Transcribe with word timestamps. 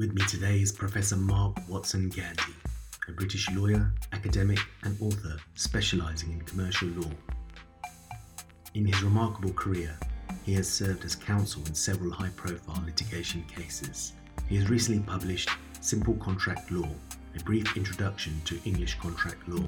With 0.00 0.14
me 0.14 0.24
today 0.24 0.62
is 0.62 0.72
Professor 0.72 1.18
Mark 1.18 1.58
Watson 1.68 2.08
Gandy, 2.08 2.54
a 3.06 3.12
British 3.12 3.50
lawyer, 3.50 3.92
academic, 4.14 4.58
and 4.82 4.96
author 4.98 5.36
specializing 5.56 6.32
in 6.32 6.40
commercial 6.40 6.88
law. 6.88 7.10
In 8.72 8.86
his 8.86 9.02
remarkable 9.02 9.52
career, 9.52 9.94
he 10.42 10.54
has 10.54 10.66
served 10.66 11.04
as 11.04 11.14
counsel 11.14 11.62
in 11.66 11.74
several 11.74 12.10
high 12.10 12.30
profile 12.34 12.82
litigation 12.86 13.44
cases. 13.44 14.14
He 14.48 14.56
has 14.56 14.70
recently 14.70 15.02
published 15.02 15.50
Simple 15.82 16.14
Contract 16.14 16.70
Law, 16.70 16.88
a 17.38 17.44
brief 17.44 17.76
introduction 17.76 18.40
to 18.46 18.58
English 18.64 18.98
contract 19.00 19.46
law. 19.50 19.66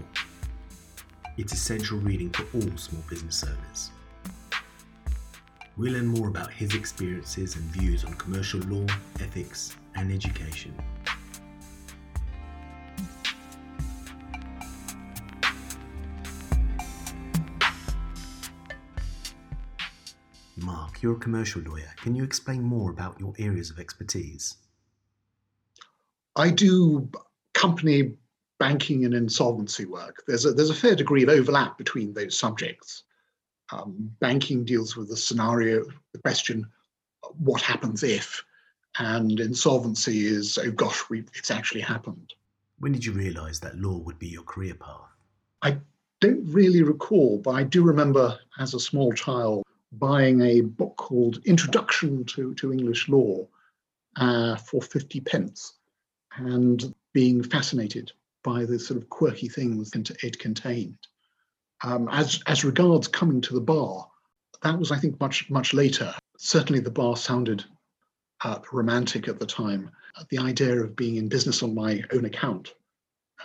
It's 1.36 1.52
essential 1.52 1.98
reading 1.98 2.30
for 2.30 2.46
all 2.56 2.74
small 2.78 3.04
business 3.10 3.44
owners. 3.44 3.90
We'll 5.78 5.94
learn 5.94 6.06
more 6.06 6.28
about 6.28 6.52
his 6.52 6.74
experiences 6.74 7.56
and 7.56 7.64
views 7.64 8.04
on 8.04 8.12
commercial 8.14 8.60
law, 8.60 8.84
ethics, 9.20 9.74
and 9.94 10.12
education. 10.12 10.74
Mark, 20.58 21.00
you're 21.00 21.16
a 21.16 21.18
commercial 21.18 21.62
lawyer. 21.62 21.90
Can 21.96 22.14
you 22.14 22.22
explain 22.22 22.62
more 22.62 22.90
about 22.90 23.18
your 23.18 23.32
areas 23.38 23.70
of 23.70 23.78
expertise? 23.78 24.56
I 26.36 26.50
do 26.50 27.08
company 27.54 28.12
banking 28.58 29.06
and 29.06 29.14
insolvency 29.14 29.86
work. 29.86 30.22
There's 30.26 30.44
a, 30.44 30.52
there's 30.52 30.70
a 30.70 30.74
fair 30.74 30.94
degree 30.94 31.22
of 31.22 31.30
overlap 31.30 31.78
between 31.78 32.12
those 32.12 32.38
subjects. 32.38 33.04
Um, 33.72 34.14
banking 34.20 34.64
deals 34.64 34.96
with 34.96 35.08
the 35.08 35.16
scenario, 35.16 35.84
the 36.12 36.18
question, 36.18 36.66
what 37.38 37.62
happens 37.62 38.02
if? 38.02 38.42
and 38.98 39.40
insolvency 39.40 40.26
is 40.26 40.58
oh 40.58 40.70
gosh 40.70 41.08
we 41.08 41.20
it's 41.34 41.50
actually 41.50 41.80
happened. 41.80 42.34
When 42.78 42.92
did 42.92 43.06
you 43.06 43.12
realize 43.12 43.58
that 43.60 43.78
law 43.78 43.96
would 43.96 44.18
be 44.18 44.28
your 44.28 44.42
career 44.42 44.74
path? 44.74 45.08
I 45.62 45.78
don't 46.22 46.46
really 46.46 46.84
recall 46.84 47.38
but 47.38 47.50
i 47.50 47.64
do 47.64 47.82
remember 47.82 48.38
as 48.60 48.74
a 48.74 48.80
small 48.80 49.12
child 49.12 49.64
buying 49.90 50.40
a 50.40 50.60
book 50.60 50.96
called 50.96 51.42
introduction 51.44 52.24
to, 52.24 52.54
to 52.54 52.72
english 52.72 53.08
law 53.08 53.44
uh, 54.16 54.54
for 54.56 54.80
50 54.80 55.20
pence 55.20 55.74
and 56.36 56.94
being 57.12 57.42
fascinated 57.42 58.12
by 58.44 58.64
the 58.64 58.78
sort 58.78 58.98
of 58.98 59.10
quirky 59.10 59.48
things 59.48 59.90
it 60.22 60.38
contained 60.38 60.98
um, 61.84 62.08
as 62.10 62.42
as 62.46 62.64
regards 62.64 63.08
coming 63.08 63.40
to 63.40 63.54
the 63.54 63.60
bar 63.60 64.08
that 64.62 64.78
was 64.78 64.92
i 64.92 64.98
think 64.98 65.18
much 65.20 65.50
much 65.50 65.74
later 65.74 66.14
certainly 66.38 66.80
the 66.80 66.90
bar 66.90 67.16
sounded 67.16 67.64
uh, 68.44 68.58
romantic 68.72 69.28
at 69.28 69.38
the 69.38 69.46
time. 69.46 69.90
The 70.30 70.38
idea 70.38 70.82
of 70.82 70.96
being 70.96 71.16
in 71.16 71.28
business 71.28 71.62
on 71.62 71.74
my 71.74 72.02
own 72.12 72.24
account, 72.24 72.74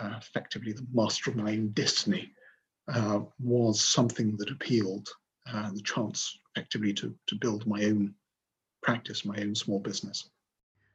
uh, 0.00 0.14
effectively 0.18 0.72
the 0.72 0.86
master 0.92 1.30
of 1.30 1.36
my 1.36 1.52
own 1.52 1.68
destiny, 1.68 2.32
uh, 2.92 3.20
was 3.40 3.80
something 3.80 4.36
that 4.38 4.50
appealed. 4.50 5.08
Uh, 5.50 5.70
the 5.72 5.80
chance, 5.80 6.38
effectively, 6.54 6.92
to, 6.92 7.14
to 7.26 7.34
build 7.36 7.66
my 7.66 7.84
own 7.84 8.14
practice, 8.82 9.24
my 9.24 9.36
own 9.38 9.54
small 9.54 9.80
business. 9.80 10.28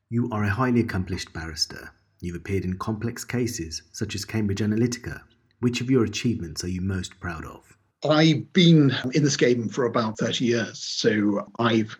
You 0.09 0.30
are 0.31 0.44
a 0.44 0.49
highly 0.49 0.81
accomplished 0.81 1.33
barrister. 1.33 1.91
You've 2.19 2.36
appeared 2.36 2.64
in 2.64 2.77
complex 2.77 3.25
cases 3.25 3.81
such 3.91 4.14
as 4.14 4.25
Cambridge 4.25 4.59
Analytica. 4.59 5.21
Which 5.64 5.80
of 5.80 5.89
your 5.89 6.03
achievements 6.03 6.61
are 6.66 6.69
you 6.69 6.81
most 6.81 7.17
proud 7.22 7.45
of? 7.45 7.78
I've 8.03 8.52
been 8.52 8.94
in 9.14 9.23
this 9.23 9.38
game 9.38 9.70
for 9.70 9.86
about 9.86 10.17
30 10.17 10.44
years, 10.44 10.78
so 10.78 11.47
I've 11.58 11.97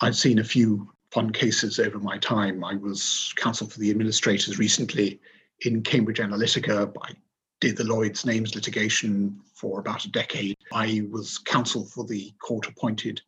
I've 0.00 0.16
seen 0.16 0.40
a 0.40 0.44
few 0.44 0.90
fun 1.12 1.30
cases 1.30 1.78
over 1.78 2.00
my 2.00 2.18
time. 2.18 2.64
I 2.64 2.74
was 2.74 3.32
counsel 3.36 3.68
for 3.68 3.78
the 3.78 3.92
administrators 3.92 4.58
recently 4.58 5.20
in 5.60 5.84
Cambridge 5.84 6.18
Analytica. 6.18 6.92
I 7.00 7.12
did 7.60 7.76
the 7.76 7.84
Lloyd's 7.84 8.26
names 8.26 8.56
litigation 8.56 9.40
for 9.54 9.78
about 9.78 10.04
a 10.04 10.10
decade. 10.10 10.56
I 10.72 11.06
was 11.12 11.38
counsel 11.38 11.84
for 11.84 12.04
the 12.04 12.34
court 12.40 12.66
appointed 12.66 13.22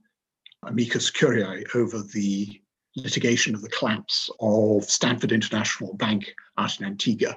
amicus 0.65 1.09
curiae 1.09 1.65
over 1.77 2.03
the 2.03 2.61
litigation 2.97 3.55
of 3.55 3.63
the 3.63 3.69
collapse 3.69 4.29
of 4.41 4.83
Stanford 4.91 5.31
International 5.31 5.95
Bank 5.95 6.35
out 6.59 6.81
in 6.81 6.87
Antigua, 6.87 7.37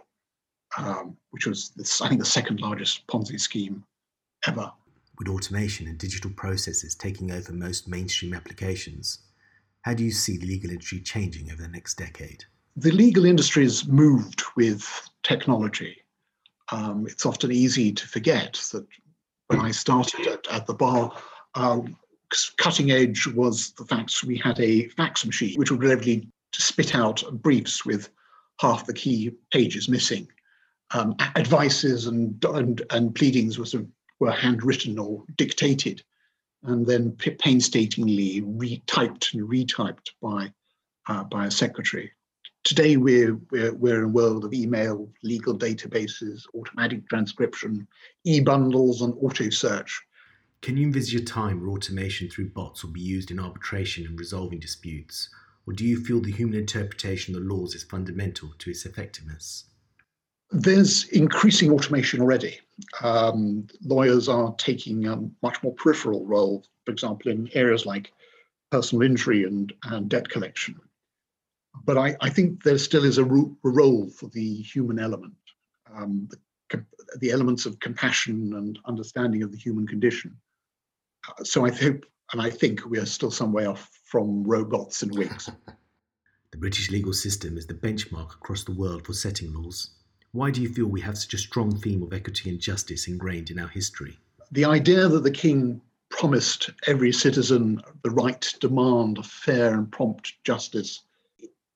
um, 0.78 1.18
which 1.32 1.46
was, 1.46 1.72
this, 1.76 2.02
I 2.02 2.08
think, 2.08 2.20
the 2.20 2.26
second 2.26 2.60
largest 2.60 3.06
Ponzi 3.08 3.40
scheme 3.40 3.84
ever. 4.48 4.72
With 5.18 5.28
automation 5.28 5.88
and 5.88 5.98
digital 5.98 6.32
processes 6.32 6.96
taking 6.96 7.32
over 7.32 7.52
most 7.52 7.88
mainstream 7.88 8.34
applications, 8.34 9.20
how 9.82 9.94
do 9.94 10.04
you 10.04 10.12
see 10.12 10.38
the 10.38 10.46
legal 10.46 10.72
industry 10.72 11.02
changing 11.02 11.52
over 11.52 11.62
the 11.62 11.68
next 11.68 11.98
decade? 11.98 12.44
The 12.76 12.92
legal 12.92 13.26
industry 13.26 13.64
has 13.64 13.88
moved 13.88 14.44
with 14.56 14.88
technology. 15.24 15.98
Um, 16.72 17.06
it's 17.08 17.26
often 17.26 17.52
easy 17.52 17.92
to 17.92 18.08
forget 18.08 18.54
that 18.72 18.86
when 19.48 19.60
I 19.60 19.72
started 19.72 20.28
at, 20.28 20.48
at 20.52 20.68
the 20.68 20.74
bar, 20.74 21.12
uh, 21.56 21.82
cutting 22.58 22.92
edge 22.92 23.28
was 23.28 23.72
the 23.72 23.86
fact 23.86 24.24
we 24.24 24.38
had 24.38 24.60
a 24.60 24.88
fax 24.90 25.26
machine 25.26 25.56
which 25.58 25.72
would 25.72 25.84
readily 25.84 26.28
spit 26.54 26.96
out 26.96 27.24
briefs 27.42 27.86
with 27.86 28.10
half 28.62 28.86
the 28.86 28.94
key 28.94 29.32
pages 29.52 29.90
missing. 29.90 30.28
Um, 30.92 31.16
advices 31.36 32.08
and, 32.08 32.44
and, 32.46 32.82
and 32.90 33.14
pleadings 33.14 33.60
were, 33.60 33.66
sort 33.66 33.84
of, 33.84 33.90
were 34.20 34.32
handwritten 34.32 34.98
or 34.98 35.24
dictated 35.38 36.04
and 36.64 36.86
then 36.86 37.12
painstakingly 37.12 38.42
retyped 38.42 39.34
and 39.34 39.48
retyped 39.48 40.10
by 40.22 40.52
uh, 41.08 41.24
by 41.24 41.46
a 41.46 41.52
secretary. 41.52 42.12
Today 42.64 42.98
we're, 42.98 43.40
we're 43.52 43.74
we're 43.74 44.00
in 44.00 44.04
a 44.06 44.10
world 44.10 44.44
of 44.46 44.54
email, 44.54 45.10
legal 45.24 45.58
databases, 45.58 46.44
automatic 46.54 47.08
transcription, 47.08 47.88
e-bundles, 48.26 49.02
and 49.02 49.14
auto 49.22 49.50
search. 49.50 50.02
Can 50.62 50.76
you 50.76 50.88
envisage 50.88 51.22
a 51.22 51.24
time 51.24 51.62
where 51.62 51.70
automation 51.70 52.30
through 52.30 52.50
bots 52.50 52.84
will 52.84 52.92
be 52.92 53.00
used 53.00 53.32
in 53.32 53.40
arbitration 53.40 54.06
and 54.06 54.20
resolving 54.20 54.60
disputes, 54.60 55.30
or 55.66 55.74
do 55.74 55.86
you 55.86 56.04
feel 56.04 56.20
the 56.20 56.32
human 56.32 56.60
interpretation 56.60 57.34
of 57.34 57.42
the 57.42 57.48
laws 57.48 57.76
is 57.76 57.84
fundamental 57.84 58.50
to 58.58 58.70
its 58.70 58.86
effectiveness? 58.86 59.69
There's 60.52 61.06
increasing 61.10 61.72
automation 61.72 62.22
already. 62.22 62.60
Um, 63.02 63.68
lawyers 63.84 64.28
are 64.28 64.54
taking 64.56 65.06
a 65.06 65.18
much 65.44 65.62
more 65.62 65.74
peripheral 65.74 66.26
role, 66.26 66.66
for 66.86 66.92
example, 66.92 67.32
in 67.32 67.50
areas 67.54 67.86
like 67.86 68.12
personal 68.72 69.04
injury 69.04 69.44
and, 69.44 69.72
and 69.84 70.10
debt 70.10 70.30
collection. 70.30 70.80
But 71.86 71.98
I, 71.98 72.16
I 72.22 72.30
think 72.30 72.64
there 72.64 72.78
still 72.78 73.06
is 73.06 73.18
a, 73.18 73.24
ro- 73.24 73.56
a 73.64 73.70
role 73.70 74.10
for 74.10 74.28
the 74.30 74.56
human 74.56 75.00
element, 75.00 75.36
um, 75.94 76.30
the, 76.72 76.84
the, 77.20 77.32
elements 77.32 77.66
of 77.66 77.80
compassion 77.80 78.54
and 78.56 78.80
understanding 78.86 79.44
of 79.44 79.52
the 79.52 79.58
human 79.58 79.88
condition. 79.88 80.36
Uh, 81.28 81.44
so 81.44 81.66
I 81.66 81.72
hope 81.72 82.06
and 82.32 82.42
I 82.42 82.50
think 82.50 82.86
we 82.86 83.00
are 83.00 83.06
still 83.06 83.32
some 83.32 83.52
way 83.52 83.66
off 83.66 83.90
from 84.04 84.44
robots 84.44 85.02
and 85.02 85.16
wigs. 85.18 85.50
the 86.52 86.58
British 86.58 86.92
legal 86.92 87.14
system 87.14 87.58
is 87.58 87.66
the 87.66 87.74
benchmark 87.74 88.34
across 88.34 88.64
the 88.64 88.72
world 88.72 89.06
for 89.06 89.14
setting 89.14 89.54
laws. 89.54 89.92
Why 90.32 90.52
do 90.52 90.62
you 90.62 90.70
feel 90.70 90.86
we 90.86 91.02
have 91.02 91.18
such 91.18 91.34
a 91.34 91.40
strong 91.40 91.76
theme 91.80 92.04
of 92.04 92.14
equity 92.14 92.52
and 92.52 92.60
justice 92.60 93.08
ingrained 93.08 93.50
in 93.50 93.58
our 93.58 93.68
history? 93.68 94.20
The 94.52 94.66
idea 94.66 95.08
that 95.08 95.24
the 95.24 95.32
king 95.32 95.82
promised 96.10 96.70
every 96.86 97.12
citizen 97.12 97.82
the 98.04 98.12
right 98.12 98.40
to 98.40 98.60
demand 98.60 99.26
fair 99.26 99.74
and 99.74 99.92
prompt 99.92 100.34
justice 100.44 101.02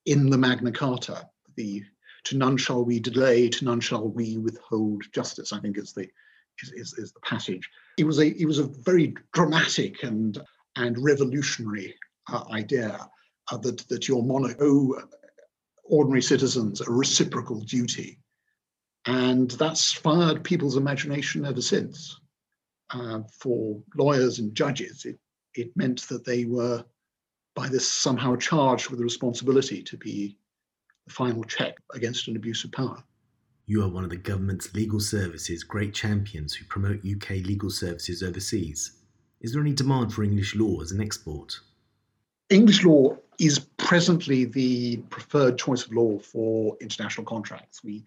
in 0.05 0.29
the 0.29 0.37
Magna 0.37 0.71
Carta, 0.71 1.29
the 1.55 1.83
to 2.25 2.37
none 2.37 2.55
shall 2.57 2.85
we 2.85 2.99
delay, 2.99 3.49
to 3.49 3.65
none 3.65 3.79
shall 3.79 4.07
we 4.07 4.37
withhold 4.37 5.03
justice, 5.11 5.51
I 5.51 5.59
think 5.59 5.77
is 5.77 5.93
the 5.93 6.07
is, 6.61 6.71
is, 6.73 6.93
is 6.93 7.11
the 7.11 7.19
passage. 7.21 7.67
It 7.97 8.05
was 8.05 8.19
a 8.19 8.39
it 8.39 8.45
was 8.45 8.59
a 8.59 8.63
very 8.63 9.15
dramatic 9.33 10.03
and 10.03 10.39
and 10.75 11.03
revolutionary 11.03 11.95
uh, 12.31 12.43
idea 12.51 13.09
uh, 13.51 13.57
that 13.57 13.79
that 13.89 14.07
your 14.07 14.23
monarch 14.23 14.57
owe 14.61 15.01
ordinary 15.85 16.21
citizens 16.21 16.81
a 16.81 16.89
reciprocal 16.89 17.59
duty 17.61 18.19
and 19.05 19.51
that's 19.51 19.91
fired 19.91 20.43
people's 20.43 20.77
imagination 20.77 21.45
ever 21.45 21.61
since. 21.61 22.19
Uh, 22.89 23.21
for 23.39 23.81
lawyers 23.95 24.39
and 24.39 24.53
judges, 24.53 25.05
it, 25.05 25.17
it 25.55 25.75
meant 25.75 26.01
that 26.09 26.23
they 26.25 26.45
were, 26.45 26.83
by 27.55 27.67
this, 27.67 27.87
somehow 27.91 28.35
charged 28.35 28.89
with 28.89 28.99
the 28.99 29.03
responsibility 29.03 29.81
to 29.81 29.97
be 29.97 30.37
the 31.07 31.13
final 31.13 31.43
check 31.43 31.75
against 31.93 32.27
an 32.27 32.35
abuse 32.35 32.63
of 32.63 32.71
power. 32.71 33.03
You 33.65 33.83
are 33.83 33.89
one 33.89 34.03
of 34.03 34.09
the 34.09 34.17
government's 34.17 34.73
legal 34.75 34.99
services 34.99 35.63
great 35.63 35.93
champions 35.93 36.53
who 36.53 36.65
promote 36.65 36.99
UK 36.99 37.45
legal 37.45 37.69
services 37.69 38.21
overseas. 38.21 38.99
Is 39.41 39.53
there 39.53 39.61
any 39.61 39.73
demand 39.73 40.13
for 40.13 40.23
English 40.23 40.55
law 40.55 40.81
as 40.81 40.91
an 40.91 41.01
export? 41.01 41.59
English 42.49 42.83
law 42.83 43.17
is 43.39 43.59
presently 43.77 44.45
the 44.45 44.97
preferred 45.09 45.57
choice 45.57 45.85
of 45.85 45.93
law 45.93 46.19
for 46.19 46.77
international 46.79 47.25
contracts. 47.25 47.83
We 47.83 48.05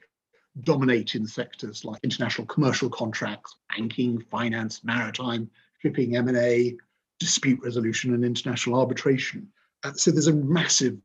dominate 0.62 1.14
in 1.14 1.26
sectors 1.26 1.85
like 1.85 2.00
international 2.03 2.47
commercial 2.47 2.88
contracts, 2.88 3.56
banking, 3.76 4.20
finance, 4.31 4.82
maritime, 4.85 5.50
shipping, 5.82 6.17
M&A, 6.17 6.76
dispute 7.19 7.61
resolution 7.62 8.14
and 8.14 8.25
international 8.25 8.79
arbitration. 8.79 9.49
Uh, 9.85 9.93
so 9.93 10.11
there's 10.11 10.26
a 10.26 10.32
massive 10.32 10.97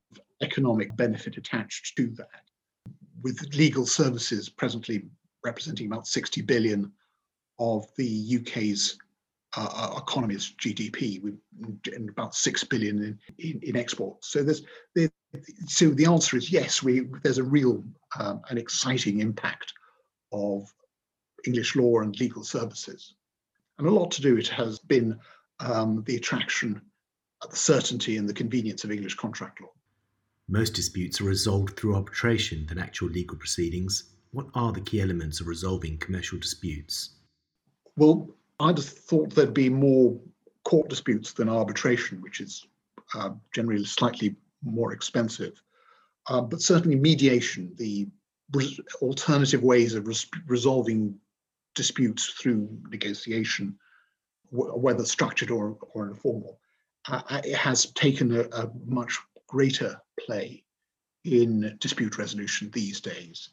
economic 0.41 0.95
benefit 0.95 1.37
attached 1.37 1.95
to 1.95 2.07
that. 2.11 2.43
With 3.21 3.53
legal 3.53 3.85
services 3.85 4.49
presently 4.49 5.03
representing 5.43 5.87
about 5.87 6.07
60 6.07 6.41
billion 6.41 6.91
of 7.59 7.85
the 7.97 8.39
UK's 8.39 8.97
uh, 9.57 9.69
uh 9.73 9.97
economy's 9.97 10.53
GDP, 10.59 11.21
and 11.93 12.09
about 12.09 12.35
six 12.35 12.63
billion 12.63 13.03
in, 13.03 13.19
in, 13.39 13.59
in 13.61 13.75
exports. 13.75 14.29
So 14.29 14.43
there's, 14.43 14.63
there, 14.95 15.09
so 15.67 15.89
the 15.89 16.05
answer 16.05 16.37
is 16.37 16.51
yes. 16.51 16.83
We 16.83 17.07
there's 17.23 17.37
a 17.37 17.43
real 17.43 17.83
um, 18.19 18.41
an 18.49 18.57
exciting 18.57 19.19
impact 19.19 19.73
of 20.31 20.73
English 21.45 21.75
law 21.75 21.99
and 21.99 22.17
legal 22.19 22.43
services, 22.43 23.15
and 23.77 23.87
a 23.87 23.91
lot 23.91 24.11
to 24.11 24.21
do 24.21 24.37
it 24.37 24.47
has 24.47 24.79
been 24.79 25.19
um, 25.59 26.03
the 26.05 26.15
attraction, 26.15 26.81
the 27.49 27.55
certainty, 27.55 28.17
and 28.17 28.27
the 28.27 28.33
convenience 28.33 28.83
of 28.83 28.91
English 28.91 29.15
contract 29.15 29.61
law. 29.61 29.71
Most 30.47 30.73
disputes 30.73 31.21
are 31.21 31.25
resolved 31.25 31.77
through 31.77 31.95
arbitration 31.95 32.65
than 32.65 32.77
actual 32.77 33.07
legal 33.09 33.37
proceedings. 33.37 34.03
What 34.31 34.47
are 34.53 34.71
the 34.71 34.81
key 34.81 35.01
elements 35.01 35.39
of 35.39 35.47
resolving 35.47 35.97
commercial 35.97 36.39
disputes? 36.39 37.11
Well, 37.95 38.35
I'd 38.61 38.77
have 38.77 38.85
thought 38.85 39.31
there'd 39.31 39.53
be 39.53 39.69
more 39.69 40.19
court 40.63 40.89
disputes 40.89 41.33
than 41.33 41.49
arbitration, 41.49 42.21
which 42.21 42.39
is 42.39 42.67
uh, 43.15 43.31
generally 43.53 43.85
slightly 43.85 44.35
more 44.63 44.93
expensive. 44.93 45.61
Uh, 46.27 46.41
but 46.41 46.61
certainly 46.61 46.95
mediation, 46.95 47.73
the 47.77 48.07
alternative 49.01 49.63
ways 49.63 49.95
of 49.95 50.07
res- 50.07 50.27
resolving 50.45 51.17
disputes 51.73 52.27
through 52.27 52.69
negotiation, 52.89 53.75
whether 54.51 55.05
structured 55.05 55.49
or, 55.49 55.77
or 55.93 56.09
informal, 56.09 56.59
uh, 57.07 57.21
uh 57.29 57.41
it 57.43 57.55
has 57.55 57.87
taken 57.93 58.35
a, 58.35 58.41
a 58.41 58.69
much 58.85 59.17
greater 59.47 59.99
play 60.19 60.63
in 61.23 61.75
dispute 61.79 62.17
resolution 62.17 62.69
these 62.71 62.99
days. 62.99 63.49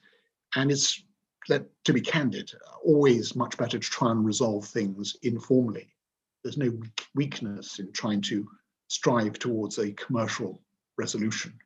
And 0.55 0.71
it's 0.71 1.03
let, 1.49 1.65
to 1.85 1.93
be 1.93 2.01
candid, 2.01 2.53
always 2.85 3.35
much 3.35 3.57
better 3.57 3.79
to 3.79 3.91
try 3.91 4.11
and 4.11 4.25
resolve 4.25 4.67
things 4.67 5.17
informally. 5.23 5.89
There's 6.43 6.57
no 6.57 6.73
weakness 7.15 7.79
in 7.79 7.93
trying 7.93 8.21
to 8.23 8.49
strive 8.89 9.39
towards 9.39 9.79
a 9.79 9.93
commercial 9.93 10.61
resolution, 10.97 11.59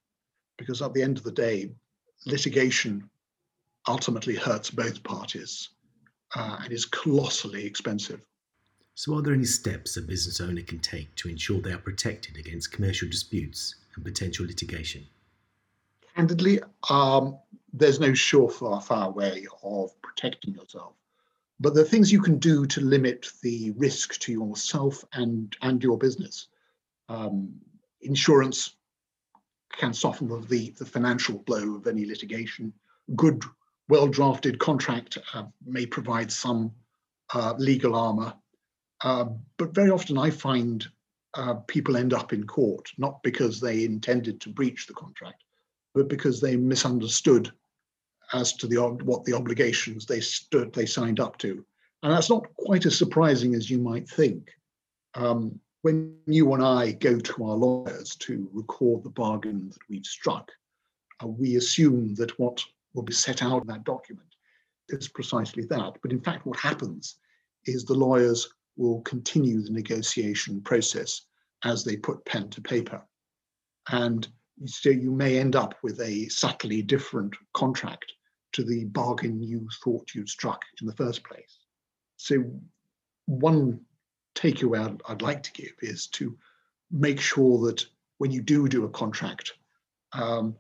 because 0.57 0.83
at 0.83 0.95
the 0.95 1.03
end 1.03 1.19
of 1.19 1.25
the 1.25 1.33
day, 1.33 1.71
litigation 2.27 3.09
ultimately 3.89 4.35
hurts 4.35 4.71
both 4.71 5.03
parties 5.03 5.71
uh, 6.37 6.59
and 6.63 6.73
is 6.73 6.85
colossally 6.85 7.65
expensive. 7.65 8.25
So, 8.95 9.17
are 9.17 9.23
there 9.23 9.35
any 9.35 9.45
steps 9.45 9.97
a 9.97 10.03
business 10.03 10.41
owner 10.41 10.63
can 10.63 10.79
take 10.79 11.15
to 11.17 11.29
ensure 11.29 11.61
they 11.61 11.73
are 11.73 11.79
protected 11.79 12.37
against 12.37 12.73
commercial 12.73 13.09
disputes 13.09 13.77
and 13.97 14.05
potential 14.05 14.47
litigation? 14.47 15.07
Candidly, 16.15 16.61
um, 16.91 17.39
there's 17.73 18.01
no 18.01 18.11
surefire 18.11 19.15
way 19.15 19.47
of 19.63 20.01
protecting 20.03 20.55
yourself. 20.55 20.95
But 21.61 21.75
there 21.75 21.85
are 21.85 21.89
things 21.89 22.13
you 22.13 22.21
can 22.21 22.39
do 22.39 22.67
to 22.67 22.81
limit 22.81 23.29
the 23.43 23.73
risk 23.77 24.19
to 24.21 24.33
yourself 24.33 25.05
and, 25.13 25.57
and 25.63 25.83
your 25.83 25.97
business. 25.97 26.49
Um, 27.09 27.53
insurance 28.01 28.75
can 29.79 29.95
soften 29.95 30.29
the, 30.49 30.71
the 30.79 30.85
financial 30.85 31.39
blow 31.39 31.77
of 31.77 31.87
any 31.87 32.05
litigation. 32.05 32.73
Good, 33.17 33.45
well 33.89 34.09
drafted 34.09 34.59
contract 34.59 35.19
uh, 35.35 35.45
may 35.65 35.87
provide 35.87 36.31
some 36.31 36.73
uh, 37.33 37.55
legal 37.59 37.95
armor. 37.95 38.35
Uh, 39.03 39.27
but 39.57 39.75
very 39.75 39.91
often 39.91 40.19
I 40.19 40.31
find 40.31 40.87
uh, 41.35 41.55
people 41.55 41.97
end 41.97 42.13
up 42.13 42.33
in 42.33 42.47
court, 42.47 42.91
not 42.99 43.23
because 43.23 43.61
they 43.61 43.85
intended 43.85 44.41
to 44.43 44.51
breach 44.51 44.87
the 44.87 44.95
contract, 44.95 45.45
but 45.95 46.09
because 46.09 46.41
they 46.41 46.57
misunderstood 46.57 47.53
as 48.33 48.53
to 48.55 48.67
the 48.67 48.77
what 49.05 49.25
the 49.25 49.35
obligations 49.35 50.07
they 50.07 50.21
stood 50.21 50.73
they 50.73 50.87
signed 50.87 51.21
up 51.21 51.39
to, 51.39 51.65
and 52.03 52.13
that's 52.13 52.31
not 52.31 52.47
quite 52.57 52.87
as 52.87 52.97
surprising 52.97 53.55
as 53.55 53.71
you 53.71 53.79
might 53.79 54.09
think. 54.09 54.51
Um, 55.15 55.59
when 55.83 56.17
you 56.27 56.53
and 56.55 56.63
I 56.63 56.93
go 56.93 57.19
to 57.19 57.45
our 57.45 57.57
lawyers 57.57 58.15
to 58.17 58.49
record 58.53 59.03
the 59.03 59.11
bargain 59.11 59.69
that 59.71 59.89
we've 59.91 60.07
struck, 60.07 60.51
uh, 61.23 61.27
we 61.27 61.57
assume 61.57 62.15
that 62.15 62.39
what 62.39 62.65
will 62.95 63.03
be 63.03 63.13
set 63.13 63.43
out 63.43 63.63
in 63.63 63.69
that 63.69 63.85
document 63.85 64.29
is 64.89 65.09
precisely 65.09 65.65
that. 65.65 65.95
But 66.01 66.13
in 66.13 66.21
fact, 66.21 66.47
what 66.47 66.59
happens 66.59 67.17
is 67.67 67.85
the 67.85 67.95
lawyers 67.95 68.49
will 68.77 69.01
continue 69.03 69.61
the 69.61 69.71
negotiation 69.71 70.61
process 70.61 71.23
as 71.65 71.85
they 71.85 71.97
put 71.97 72.25
pen 72.25 72.49
to 72.51 72.61
paper. 72.61 73.03
And 73.91 74.27
so 74.67 74.91
you 74.91 75.11
may 75.11 75.39
end 75.39 75.57
up 75.57 75.75
with 75.83 76.01
a 76.01 76.29
subtly 76.29 76.83
different 76.83 77.35
contract 77.55 78.13
to 78.53 78.65
the 78.65 78.85
bargain 78.85 79.43
you 79.43 79.69
thought 79.83 80.15
you'd 80.15 80.29
struck 80.29 80.63
in 80.81 80.87
the 80.87 80.95
first 80.95 81.25
place. 81.25 81.59
So, 82.17 82.45
one 83.27 83.81
takeaway 84.35 84.85
I'd, 84.85 85.03
I'd 85.09 85.23
like 85.23 85.43
to 85.45 85.53
give 85.53 85.73
is 85.81 86.07
to 86.09 86.37
make 86.91 87.21
sure 87.21 87.67
that 87.67 87.85
when 88.19 88.31
you 88.31 88.43
do 88.43 88.69
do 88.69 88.85
a 88.85 88.91
contract, 88.91 89.55
um, 90.13 90.57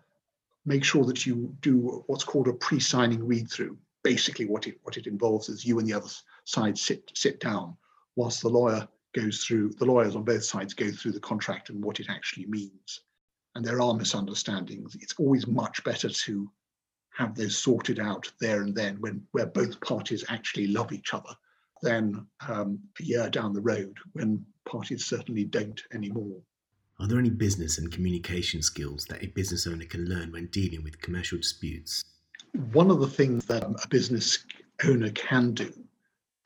make 0.64 0.84
sure 0.84 1.04
that 1.04 1.26
you 1.26 1.54
do 1.60 2.02
what's 2.06 2.24
called 2.24 2.48
a 2.48 2.52
pre-signing 2.52 3.26
read-through. 3.26 3.76
Basically, 4.02 4.46
what 4.46 4.66
it 4.66 4.78
what 4.82 4.96
it 4.96 5.06
involves 5.06 5.48
is 5.48 5.64
you 5.64 5.78
and 5.78 5.86
the 5.86 5.94
other 5.94 6.08
side 6.44 6.76
sit 6.76 7.10
sit 7.14 7.40
down 7.40 7.76
whilst 8.16 8.42
the 8.42 8.48
lawyer 8.48 8.88
goes 9.14 9.44
through 9.44 9.70
the 9.78 9.84
lawyers 9.84 10.16
on 10.16 10.24
both 10.24 10.42
sides 10.44 10.74
go 10.74 10.90
through 10.90 11.12
the 11.12 11.20
contract 11.20 11.68
and 11.70 11.84
what 11.84 12.00
it 12.00 12.06
actually 12.08 12.46
means. 12.46 13.00
And 13.54 13.64
there 13.64 13.80
are 13.80 13.94
misunderstandings. 13.94 14.96
It's 15.00 15.14
always 15.18 15.46
much 15.46 15.84
better 15.84 16.08
to 16.08 16.50
have 17.16 17.34
those 17.34 17.58
sorted 17.58 17.98
out 17.98 18.30
there 18.40 18.62
and 18.62 18.74
then 18.74 18.96
when 19.00 19.22
where 19.32 19.46
both 19.46 19.80
parties 19.80 20.24
actually 20.28 20.68
love 20.68 20.92
each 20.92 21.12
other 21.14 21.34
than 21.82 22.26
um, 22.48 22.78
a 23.00 23.02
year 23.02 23.28
down 23.28 23.52
the 23.52 23.60
road 23.60 23.96
when 24.12 24.44
parties 24.64 25.04
certainly 25.04 25.44
don't 25.44 25.82
anymore. 25.92 26.40
Are 27.00 27.08
there 27.08 27.18
any 27.18 27.30
business 27.30 27.78
and 27.78 27.90
communication 27.90 28.62
skills 28.62 29.04
that 29.06 29.22
a 29.22 29.26
business 29.28 29.66
owner 29.66 29.84
can 29.84 30.04
learn 30.04 30.30
when 30.30 30.46
dealing 30.46 30.84
with 30.84 31.00
commercial 31.00 31.38
disputes? 31.38 32.04
One 32.72 32.90
of 32.90 33.00
the 33.00 33.08
things 33.08 33.44
that 33.46 33.64
a 33.64 33.88
business 33.88 34.44
owner 34.84 35.10
can 35.10 35.54
do 35.54 35.72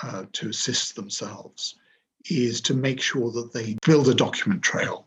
uh, 0.00 0.24
to 0.32 0.48
assist 0.48 0.96
themselves 0.96 1.74
is 2.30 2.60
to 2.62 2.74
make 2.74 3.00
sure 3.00 3.30
that 3.32 3.52
they 3.52 3.76
build 3.84 4.08
a 4.08 4.14
document 4.14 4.62
trail. 4.62 5.06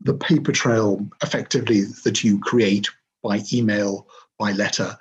The 0.00 0.14
paper 0.14 0.52
trail, 0.52 1.06
effectively, 1.22 1.82
that 2.04 2.24
you 2.24 2.38
create 2.38 2.88
by 3.22 3.42
email, 3.52 4.08
by 4.38 4.52
letter, 4.52 4.96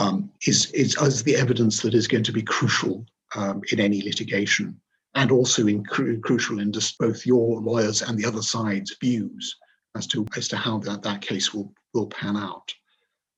um, 0.00 0.30
is, 0.46 0.70
is, 0.72 0.96
is 1.00 1.22
the 1.22 1.36
evidence 1.36 1.80
that 1.82 1.94
is 1.94 2.08
going 2.08 2.24
to 2.24 2.32
be 2.32 2.42
crucial 2.42 3.06
um, 3.34 3.62
in 3.72 3.80
any 3.80 4.02
litigation 4.02 4.78
and 5.16 5.32
also 5.32 5.66
in 5.66 5.82
cru- 5.84 6.20
crucial 6.20 6.60
in 6.60 6.72
both 6.98 7.26
your 7.26 7.60
lawyers 7.60 8.02
and 8.02 8.18
the 8.18 8.26
other 8.26 8.42
side's 8.42 8.96
views 9.00 9.56
as 9.96 10.06
to 10.06 10.26
as 10.36 10.46
to 10.48 10.56
how 10.56 10.78
that, 10.78 11.02
that 11.02 11.22
case 11.22 11.52
will 11.52 11.72
will 11.94 12.06
pan 12.06 12.36
out. 12.36 12.72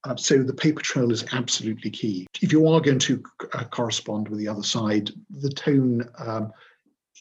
Uh, 0.05 0.17
so 0.17 0.43
the 0.43 0.55
paper 0.55 0.81
trail 0.81 1.11
is 1.11 1.25
absolutely 1.33 1.91
key. 1.91 2.27
If 2.41 2.53
you 2.53 2.67
are 2.69 2.81
going 2.81 2.99
to 3.01 3.23
uh, 3.55 3.65
correspond 3.65 4.29
with 4.29 4.39
the 4.39 4.49
other 4.49 4.63
side, 4.63 5.11
the 5.31 5.51
tone 5.51 6.09
um, 6.19 6.53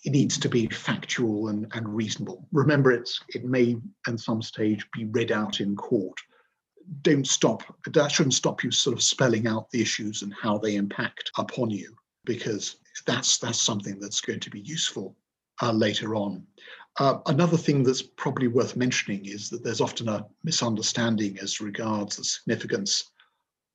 it 0.04 0.12
needs 0.12 0.38
to 0.38 0.50
be 0.50 0.68
factual 0.68 1.50
and, 1.50 1.68
and 1.74 1.88
reasonable. 1.88 2.48
Remember, 2.52 2.92
it's 2.92 3.20
it 3.30 3.46
may 3.46 3.78
at 4.08 4.20
some 4.20 4.42
stage 4.42 4.86
be 4.94 5.06
read 5.06 5.32
out 5.32 5.60
in 5.60 5.76
court. 5.76 6.18
Don't 7.02 7.28
stop. 7.28 7.64
That 7.92 8.12
shouldn't 8.12 8.34
stop 8.34 8.64
you 8.64 8.72
sort 8.72 8.96
of 8.96 9.04
spelling 9.04 9.48
out 9.48 9.70
the 9.72 9.82
issues 9.82 10.22
and 10.22 10.34
how 10.34 10.58
they 10.58 10.76
impact 10.76 11.32
upon 11.38 11.70
you 11.70 11.96
because 12.26 12.78
that's 13.06 13.38
that's 13.38 13.62
something 13.62 14.00
that's 14.00 14.22
going 14.22 14.40
to 14.42 14.50
be 14.50 14.60
useful 14.62 15.16
uh, 15.62 15.72
later 15.72 16.16
on. 16.16 16.46
Uh, 17.00 17.20
another 17.28 17.58
thing 17.58 17.84
that's 17.84 18.02
probably 18.02 18.48
worth 18.48 18.76
mentioning 18.76 19.26
is 19.26 19.50
that 19.50 19.64
there's 19.64 19.82
often 19.82 20.10
a 20.10 20.26
misunderstanding 20.44 21.38
as 21.40 21.62
regards 21.62 22.16
the 22.16 22.24
significance 22.24 23.12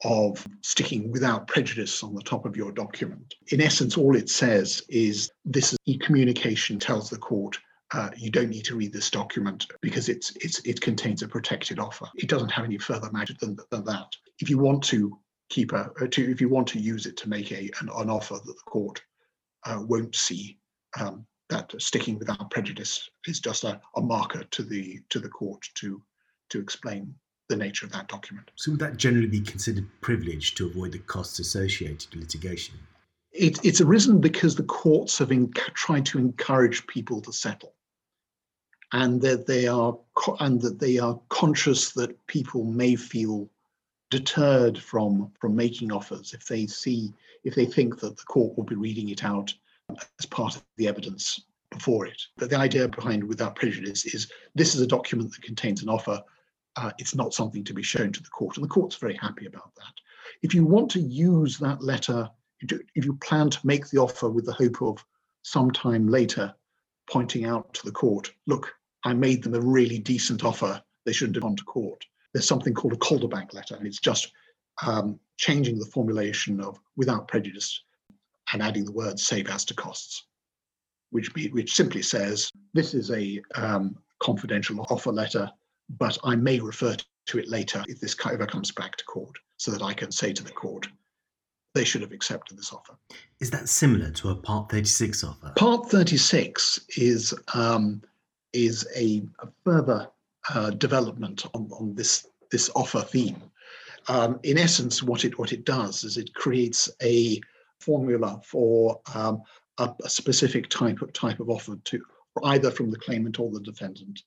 of 0.04 0.45
sticking 0.62 1.12
without 1.12 1.47
prejudice 1.47 2.02
on 2.02 2.14
the 2.14 2.23
top 2.23 2.45
of 2.45 2.57
your 2.57 2.73
document. 2.73 3.35
In 3.52 3.61
essence, 3.61 3.97
all 3.97 4.16
it 4.16 4.28
says 4.28 4.83
is 4.88 5.31
this 5.45 5.76
e-communication 5.87 6.81
tells 6.81 7.09
the 7.09 7.19
court 7.19 7.57
uh, 7.92 8.11
you 8.16 8.30
don't 8.30 8.49
need 8.49 8.64
to 8.64 8.76
read 8.76 8.92
this 8.92 9.11
document 9.11 9.66
because 9.80 10.08
it's, 10.08 10.34
it's, 10.37 10.61
it 10.61 10.80
contains 10.80 11.22
a 11.22 11.28
protected 11.28 11.78
offer. 11.78 12.06
It 12.16 12.28
doesn't 12.28 12.50
have 12.50 12.64
any 12.64 12.78
further 12.78 13.11
magic 13.12 13.38
than, 13.38 13.56
than 13.70 13.84
that. 13.84 14.08
If 14.38 14.49
you 14.49 14.58
want 14.58 14.82
to 14.84 15.18
keep 15.50 15.72
a, 15.72 15.90
uh, 16.00 16.06
to, 16.11 16.30
if 16.30 16.40
you 16.40 16.49
want 16.49 16.68
to 16.68 16.78
use 16.78 17.06
it 17.06 17.16
to 17.18 17.28
make 17.28 17.52
a, 17.52 17.70
an, 17.80 17.90
an 17.94 18.11
offer 18.11 18.34
that 18.34 18.44
the 18.44 18.70
court 18.70 19.02
uh, 19.66 19.78
won't 19.87 20.14
see, 20.14 20.58
um, 20.99 21.26
that 21.50 21.72
sticking 21.78 22.18
without 22.18 22.50
prejudice 22.50 23.11
is 23.26 23.38
just 23.38 23.64
a, 23.64 23.80
a 23.96 24.00
marker 24.00 24.44
to 24.44 24.62
the 24.62 25.00
to 25.11 25.18
the 25.18 25.28
court 25.28 25.62
to 25.75 26.02
to 26.49 26.58
explain 26.58 27.14
the 27.49 27.56
nature 27.56 27.84
of 27.84 27.92
that 27.92 28.08
document. 28.08 28.50
So 28.56 28.70
would 28.70 28.80
that 28.80 28.96
generally 28.96 29.26
be 29.26 29.40
considered 29.40 29.87
privilege 30.00 30.54
to 30.54 30.66
avoid 30.66 30.92
the 30.92 30.99
costs 30.99 31.38
associated 31.38 32.14
with 32.14 32.25
litigation? 32.25 32.76
It, 33.32 33.64
it's 33.64 33.80
arisen 33.80 34.20
because 34.20 34.56
the 34.56 34.62
courts 34.62 35.18
have 35.18 35.32
in, 35.32 35.52
tried 35.75 36.06
to 36.06 36.18
encourage 36.18 36.87
people 36.87 37.20
to 37.22 37.32
settle. 37.32 37.75
And 38.92 39.20
that 39.22 39.46
they 39.46 39.66
are 39.66 39.96
and 40.40 40.61
that 40.61 40.78
they 40.78 40.99
are 40.99 41.18
conscious 41.28 41.92
that 41.92 42.26
people 42.26 42.64
may 42.64 42.94
feel 42.94 43.49
deterred 44.11 44.78
from 44.78 45.32
from 45.40 45.56
making 45.56 45.90
offers 45.90 46.34
if 46.34 46.46
they 46.46 46.66
see 46.66 47.12
if 47.44 47.54
they 47.54 47.66
think 47.66 47.99
that 47.99 48.16
the 48.16 48.25
court 48.25 48.56
will 48.56 48.64
be 48.64 48.75
reading 48.75 49.08
it 49.08 49.25
out 49.25 49.52
as 50.18 50.26
part 50.26 50.56
of 50.56 50.62
the 50.76 50.87
evidence 50.87 51.40
before 51.70 52.06
it. 52.06 52.22
But 52.37 52.50
the 52.50 52.58
idea 52.58 52.87
behind 52.87 53.25
without 53.25 53.56
prejudice 53.56 54.04
is 54.04 54.30
this 54.54 54.75
is 54.75 54.80
a 54.80 54.87
document 54.87 55.32
that 55.32 55.42
contains 55.42 55.82
an 55.82 55.88
offer. 55.88 56.22
Uh, 56.76 56.90
it's 56.99 57.14
not 57.14 57.34
something 57.34 57.64
to 57.64 57.75
be 57.75 57.82
shown 57.82 58.12
to 58.12 58.22
the 58.22 58.28
court, 58.28 58.56
and 58.56 58.64
the 58.64 58.68
court's 58.68 58.96
very 58.96 59.16
happy 59.16 59.46
about 59.46 59.75
that. 59.76 59.94
If 60.42 60.54
you 60.54 60.64
want 60.64 60.90
to 60.92 61.00
use 61.00 61.58
that 61.58 61.82
letter, 61.82 62.30
if 62.61 63.04
you 63.04 63.14
plan 63.14 63.50
to 63.50 63.66
make 63.66 63.88
the 63.88 63.99
offer 63.99 64.28
with 64.30 64.46
the 64.46 64.52
hope 64.52 64.80
of 64.80 65.04
sometime 65.42 66.06
later 66.08 66.54
pointing 67.11 67.44
out 67.44 67.75
to 67.75 67.84
the 67.84 67.92
court, 67.92 68.32
look, 68.46 68.75
I 69.04 69.14
made 69.14 69.42
them 69.42 69.54
a 69.54 69.61
really 69.61 69.99
decent 69.99 70.44
offer. 70.44 70.82
They 71.04 71.12
shouldn't 71.12 71.37
have 71.37 71.42
gone 71.42 71.56
to 71.56 71.64
court. 71.64 72.04
There's 72.32 72.47
something 72.47 72.75
called 72.75 72.94
a 72.94 72.99
Calderbank 72.99 73.52
letter, 73.52 73.76
and 73.76 73.87
it's 73.87 74.00
just 74.00 74.32
um, 74.87 75.18
changing 75.37 75.78
the 75.78 75.87
formulation 75.87 76.61
of 76.61 76.78
without 76.97 77.28
prejudice 77.28 77.82
and 78.52 78.62
adding 78.62 78.85
the 78.85 78.92
word 78.92 79.18
save 79.18 79.49
as 79.49 79.64
to 79.66 79.75
costs, 79.75 80.26
which, 81.11 81.32
be, 81.35 81.49
which 81.49 81.75
simply 81.75 82.02
says 82.02 82.50
this 82.75 82.94
is 82.94 83.11
a 83.11 83.42
um, 83.54 83.97
confidential 84.23 84.87
offer 84.90 85.12
letter, 85.12 85.50
but 85.99 86.16
I 86.25 86.37
may 86.37 86.61
refer 86.61 86.97
to 87.26 87.38
it 87.38 87.49
later 87.49 87.85
if 87.88 88.00
this 88.00 88.16
ever 88.30 88.47
comes 88.47 88.71
back 88.71 88.97
to 88.97 89.04
court, 89.04 89.37
so 89.56 89.71
that 89.71 89.82
I 89.82 89.94
can 89.94 90.11
say 90.11 90.32
to 90.32 90.42
the 90.42 90.50
court, 90.52 90.88
they 91.75 91.85
should 91.85 92.02
have 92.02 92.12
accepted 92.12 92.59
this 92.59 92.73
offer. 92.73 92.94
Is 93.40 93.50
that 93.50 93.68
similar 93.68 94.11
to 94.11 94.30
a 94.30 94.37
Part 94.37 94.71
36 94.71 95.25
offer? 95.25 95.52
Part 95.56 95.88
36 95.88 96.80
is 96.97 97.35
um, 97.54 98.02
is 98.52 98.87
a, 98.97 99.23
a 99.40 99.49
further 99.64 100.09
uh, 100.54 100.71
development 100.71 101.47
on, 101.54 101.71
on 101.73 101.94
this 101.94 102.26
this 102.50 102.71
offer 102.75 103.00
theme. 103.00 103.42
Um, 104.09 104.40
in 104.42 104.59
essence, 104.59 105.02
what 105.02 105.25
it 105.25 105.38
what 105.38 105.52
it 105.52 105.64
does 105.64 106.04
is 106.04 106.16
it 106.16 106.35
creates 106.35 106.90
a 107.02 107.40
formula 107.80 108.40
for 108.44 109.00
um, 109.14 109.42
a, 109.78 109.90
a, 110.04 110.09
specific 110.09 110.68
type 110.68 111.00
of 111.02 111.12
type 111.12 111.40
of 111.40 111.49
offer 111.49 111.76
to 111.76 112.04
either 112.44 112.71
from 112.71 112.90
the 112.90 112.99
claimant 112.99 113.38
or 113.38 113.50
the 113.50 113.61
defendant, 113.61 114.23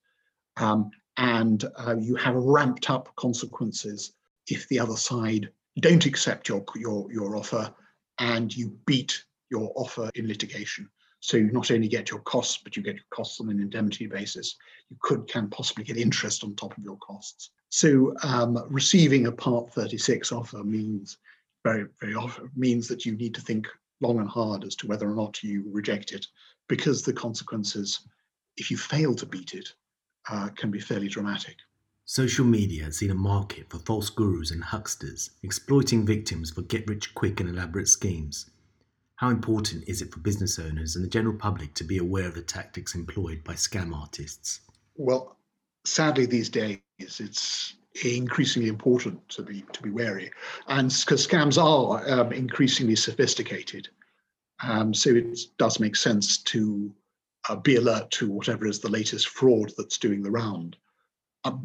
um, 0.58 0.92
and 1.18 1.66
uh, 1.86 1.96
you 1.98 2.16
have 2.16 2.36
ramped 2.36 2.90
up 2.90 3.14
consequences 3.16 4.14
if 4.48 4.68
the 4.70 4.80
other 4.80 4.98
side 4.98 5.50
don't 5.80 6.06
accept 6.06 6.48
your 6.48 6.64
your 6.76 7.12
your 7.12 7.36
offer 7.36 7.74
and 8.20 8.56
you 8.56 8.78
beat 8.86 9.24
your 9.50 9.72
offer 9.76 10.10
in 10.16 10.28
litigation. 10.28 10.90
So 11.26 11.38
you 11.38 11.52
not 11.52 11.72
only 11.72 11.88
get 11.88 12.12
your 12.12 12.20
costs, 12.20 12.60
but 12.64 12.78
you 12.78 12.84
get 12.84 12.98
your 12.98 13.10
costs 13.10 13.42
on 13.42 13.50
an 13.50 13.60
indemnity 13.60 14.06
basis. 14.06 14.58
You 14.92 14.98
could 15.02 15.28
can 15.28 15.50
possibly 15.50 15.84
get 15.84 15.98
interest 15.98 16.44
on 16.44 16.56
top 16.56 16.78
of 16.78 16.84
your 16.84 16.98
costs. 16.98 17.50
So 17.70 18.14
um, 18.22 18.64
receiving 18.70 19.26
a 19.26 19.32
Part 19.32 19.74
36 19.74 20.32
offer 20.32 20.64
means 20.64 21.18
very 21.64 21.88
very 22.00 22.14
often 22.14 22.52
means 22.56 22.88
that 22.90 23.08
you 23.08 23.14
need 23.14 23.34
to 23.34 23.42
think 23.42 23.68
long 24.02 24.20
and 24.20 24.30
hard 24.30 24.66
as 24.66 24.76
to 24.76 24.88
whether 24.88 25.10
or 25.10 25.16
not 25.16 25.42
you 25.42 25.64
reject 25.66 26.12
it, 26.12 26.28
because 26.70 27.02
the 27.02 27.14
consequences, 27.14 28.02
if 28.58 28.70
you 28.70 28.78
fail 28.78 29.16
to 29.16 29.26
beat 29.26 29.56
it, 29.56 29.74
uh, 30.30 30.50
can 30.50 30.70
be 30.70 30.80
fairly 30.80 31.08
dramatic. 31.08 31.56
Social 32.06 32.46
media 32.46 32.84
has 32.84 32.98
seen 32.98 33.10
a 33.10 33.16
market 33.16 33.68
for 33.72 33.80
false 33.80 34.12
gurus 34.12 34.52
and 34.52 34.64
hucksters 34.64 35.32
exploiting 35.42 36.06
victims 36.06 36.52
for 36.52 36.62
get 36.62 36.88
rich 36.88 37.16
quick 37.16 37.40
and 37.40 37.50
elaborate 37.50 37.88
schemes. 37.88 38.52
How 39.18 39.30
important 39.30 39.88
is 39.88 40.02
it 40.02 40.12
for 40.12 40.20
business 40.20 40.60
owners 40.60 40.96
and 40.96 41.06
the 41.06 41.10
general 41.10 41.38
public 41.38 41.74
to 41.76 41.84
be 41.86 41.98
aware 42.00 42.28
of 42.28 42.36
the 42.36 42.42
tactics 42.42 42.96
employed 42.96 43.44
by 43.44 43.54
scam 43.54 43.96
artists? 43.96 44.60
Well, 44.98 45.38
sadly, 45.86 46.26
these 46.26 46.50
days 46.50 46.80
it's 47.00 47.76
increasingly 48.04 48.68
important 48.68 49.28
to 49.30 49.42
be 49.42 49.64
to 49.72 49.82
be 49.82 49.90
wary, 49.90 50.32
and 50.68 50.90
because 50.90 51.26
scams 51.26 51.62
are 51.62 52.08
um, 52.10 52.34
increasingly 52.34 52.96
sophisticated, 52.96 53.88
um, 54.62 54.94
so 54.94 55.12
it 55.12 55.38
does 55.58 55.80
make 55.80 55.96
sense 55.96 56.38
to 56.40 56.94
uh, 57.48 57.56
be 57.56 57.78
alert 57.78 58.12
to 58.12 58.30
whatever 58.30 58.68
is 58.68 58.80
the 58.80 58.90
latest 58.90 59.30
fraud 59.30 59.72
that's 59.78 59.98
doing 59.98 60.22
the 60.24 60.32
round. 60.32 60.76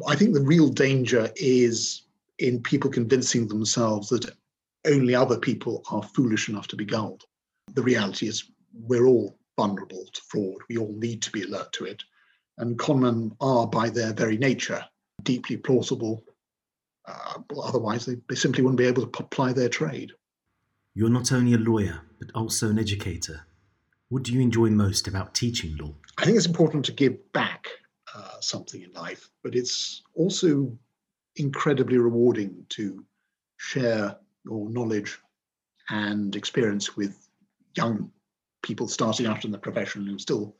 I 0.07 0.15
think 0.15 0.33
the 0.33 0.41
real 0.41 0.69
danger 0.69 1.31
is 1.35 2.03
in 2.37 2.61
people 2.61 2.91
convincing 2.91 3.47
themselves 3.47 4.09
that 4.09 4.29
only 4.85 5.15
other 5.15 5.39
people 5.39 5.83
are 5.89 6.03
foolish 6.03 6.49
enough 6.49 6.67
to 6.67 6.75
be 6.75 6.85
gulled. 6.85 7.25
The 7.73 7.81
reality 7.81 8.27
is 8.27 8.51
we're 8.73 9.05
all 9.05 9.37
vulnerable 9.57 10.05
to 10.11 10.21
fraud. 10.27 10.57
We 10.69 10.77
all 10.77 10.93
need 10.97 11.21
to 11.23 11.31
be 11.31 11.43
alert 11.43 11.73
to 11.73 11.85
it. 11.85 12.03
And 12.57 12.77
conmen 12.77 13.35
are, 13.39 13.67
by 13.67 13.89
their 13.89 14.13
very 14.13 14.37
nature, 14.37 14.83
deeply 15.23 15.57
plausible. 15.57 16.23
Uh, 17.05 17.39
otherwise, 17.63 18.05
they, 18.05 18.17
they 18.29 18.35
simply 18.35 18.63
wouldn't 18.63 18.77
be 18.77 18.85
able 18.85 19.07
to 19.07 19.23
apply 19.23 19.53
their 19.53 19.69
trade. 19.69 20.11
You're 20.93 21.09
not 21.09 21.31
only 21.31 21.53
a 21.53 21.57
lawyer, 21.57 22.01
but 22.19 22.31
also 22.35 22.69
an 22.69 22.79
educator. 22.79 23.45
What 24.09 24.23
do 24.23 24.33
you 24.33 24.41
enjoy 24.41 24.69
most 24.69 25.07
about 25.07 25.33
teaching 25.33 25.77
law? 25.77 25.93
I 26.17 26.25
think 26.25 26.37
it's 26.37 26.45
important 26.45 26.85
to 26.85 26.91
give 26.91 27.31
back 27.31 27.67
uh, 28.13 28.39
something 28.41 28.81
in 28.81 28.91
life, 28.91 29.29
but 29.41 29.55
it's 29.55 30.03
also 30.13 30.77
incredibly 31.37 31.97
rewarding 31.97 32.65
to 32.69 33.05
share 33.57 34.17
your 34.43 34.69
knowledge 34.69 35.17
and 35.89 36.35
experience 36.35 36.97
with 36.97 37.29
young 37.75 38.11
people 38.61 38.87
starting 38.87 39.25
out 39.25 39.45
in 39.45 39.51
the 39.51 39.57
profession 39.57 40.05
who 40.05 40.15
are 40.15 40.19
still 40.19 40.55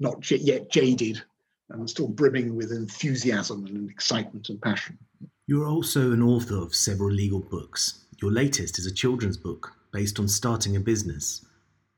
not 0.00 0.30
yet 0.30 0.70
jaded 0.70 1.22
and 1.70 1.88
still 1.88 2.08
brimming 2.08 2.54
with 2.54 2.70
enthusiasm 2.70 3.66
and 3.66 3.90
excitement 3.90 4.48
and 4.48 4.60
passion. 4.60 4.98
You're 5.46 5.66
also 5.66 6.12
an 6.12 6.22
author 6.22 6.56
of 6.56 6.74
several 6.74 7.10
legal 7.10 7.40
books. 7.40 8.04
Your 8.20 8.30
latest 8.30 8.78
is 8.78 8.86
a 8.86 8.94
children's 8.94 9.36
book 9.36 9.72
based 9.92 10.18
on 10.18 10.28
starting 10.28 10.76
a 10.76 10.80
business. 10.80 11.44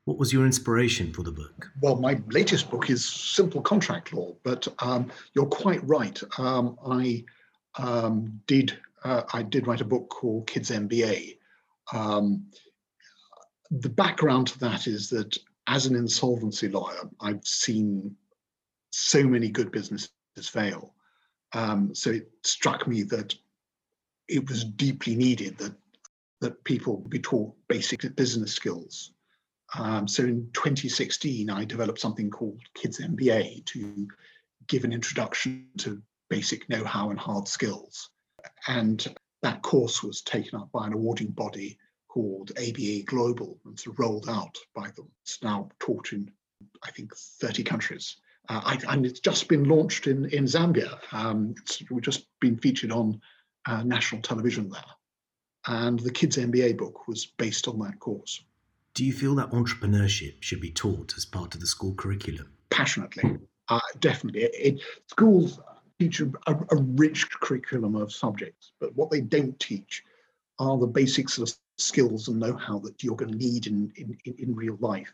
What 0.04 0.18
was 0.18 0.32
your 0.32 0.46
inspiration 0.46 1.12
for 1.12 1.22
the 1.22 1.32
book? 1.32 1.70
Well, 1.82 1.96
my 1.96 2.20
latest 2.28 2.70
book 2.70 2.88
is 2.88 3.04
simple 3.04 3.60
contract 3.60 4.12
law, 4.12 4.34
but 4.42 4.66
um, 4.78 5.10
you're 5.34 5.46
quite 5.46 5.86
right. 5.86 6.20
Um, 6.38 6.78
I 6.86 7.24
um, 7.76 8.40
did 8.46 8.78
uh, 9.04 9.22
I 9.32 9.42
did 9.42 9.66
write 9.66 9.80
a 9.80 9.84
book 9.84 10.08
called 10.08 10.46
Kids 10.46 10.70
MBA. 10.70 11.36
The 13.70 13.88
background 13.88 14.48
to 14.48 14.58
that 14.60 14.86
is 14.86 15.10
that 15.10 15.36
as 15.66 15.86
an 15.86 15.96
insolvency 15.96 16.68
lawyer, 16.68 17.10
I've 17.20 17.44
seen 17.44 18.16
so 18.90 19.24
many 19.24 19.48
good 19.50 19.70
businesses 19.70 20.10
fail. 20.42 20.94
Um, 21.52 21.94
so 21.94 22.10
it 22.10 22.30
struck 22.44 22.86
me 22.86 23.02
that 23.04 23.34
it 24.28 24.48
was 24.48 24.64
deeply 24.64 25.16
needed 25.16 25.58
that 25.58 25.74
that 26.40 26.62
people 26.62 26.98
be 27.08 27.18
taught 27.18 27.52
basic 27.66 28.14
business 28.14 28.52
skills 28.52 29.12
um, 29.76 30.08
so 30.08 30.22
in 30.22 30.48
2016, 30.54 31.50
I 31.50 31.64
developed 31.64 32.00
something 32.00 32.30
called 32.30 32.60
Kids 32.74 33.00
MBA 33.00 33.66
to 33.66 34.08
give 34.66 34.84
an 34.84 34.92
introduction 34.92 35.66
to 35.78 36.02
basic 36.30 36.68
know-how 36.68 37.10
and 37.10 37.18
hard 37.18 37.48
skills. 37.48 38.10
And 38.66 39.06
that 39.42 39.62
course 39.62 40.02
was 40.02 40.22
taken 40.22 40.58
up 40.58 40.70
by 40.72 40.86
an 40.86 40.94
awarding 40.94 41.28
body 41.28 41.78
called 42.08 42.52
ABA 42.56 43.02
Global 43.04 43.58
and 43.64 43.78
sort 43.78 43.94
of 43.94 44.00
rolled 44.00 44.28
out 44.28 44.56
by 44.74 44.90
them. 44.90 45.08
It's 45.22 45.42
now 45.42 45.68
taught 45.78 46.12
in, 46.12 46.30
I 46.82 46.90
think, 46.90 47.14
30 47.14 47.62
countries. 47.62 48.16
Uh, 48.48 48.60
I, 48.64 48.78
and 48.92 49.04
it's 49.04 49.20
just 49.20 49.48
been 49.48 49.64
launched 49.64 50.06
in, 50.06 50.24
in 50.26 50.44
Zambia. 50.44 50.98
Um, 51.12 51.54
it's 51.62 51.82
we've 51.90 52.02
just 52.02 52.26
been 52.40 52.56
featured 52.56 52.90
on 52.90 53.20
uh, 53.66 53.82
national 53.82 54.22
television 54.22 54.70
there. 54.70 54.82
And 55.66 55.98
the 56.00 56.10
Kids 56.10 56.38
MBA 56.38 56.78
book 56.78 57.06
was 57.06 57.26
based 57.26 57.68
on 57.68 57.78
that 57.80 57.98
course. 58.00 58.42
Do 58.94 59.04
you 59.04 59.12
feel 59.12 59.34
that 59.36 59.50
entrepreneurship 59.50 60.36
should 60.40 60.60
be 60.60 60.70
taught 60.70 61.14
as 61.16 61.26
part 61.26 61.54
of 61.54 61.60
the 61.60 61.66
school 61.66 61.94
curriculum? 61.94 62.50
Passionately, 62.70 63.38
uh, 63.68 63.80
definitely. 64.00 64.42
It, 64.42 64.54
it, 64.54 64.80
schools 65.06 65.60
teach 66.00 66.20
a, 66.20 66.30
a, 66.46 66.76
rich 66.76 67.28
curriculum 67.30 67.96
of 67.96 68.12
subjects, 68.12 68.72
but 68.80 68.94
what 68.96 69.10
they 69.10 69.20
don't 69.20 69.58
teach 69.60 70.02
are 70.58 70.78
the 70.78 70.86
basics 70.86 71.38
of 71.38 71.52
skills 71.78 72.28
and 72.28 72.38
know-how 72.38 72.78
that 72.80 73.02
you're 73.02 73.16
going 73.16 73.32
to 73.32 73.38
need 73.38 73.66
in, 73.66 73.92
in, 73.96 74.16
in 74.38 74.54
real 74.54 74.76
life. 74.80 75.12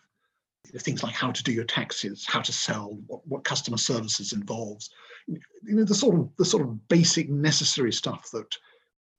Things 0.78 1.02
like 1.02 1.14
how 1.14 1.30
to 1.30 1.42
do 1.42 1.52
your 1.52 1.64
taxes, 1.64 2.24
how 2.26 2.40
to 2.40 2.52
sell, 2.52 2.98
what, 3.06 3.26
what 3.26 3.44
customer 3.44 3.76
services 3.76 4.32
involves. 4.32 4.90
You 5.26 5.38
know, 5.62 5.84
the 5.84 5.94
sort 5.94 6.16
of 6.16 6.30
the 6.38 6.44
sort 6.44 6.62
of 6.62 6.88
basic 6.88 7.28
necessary 7.28 7.92
stuff 7.92 8.30
that 8.32 8.56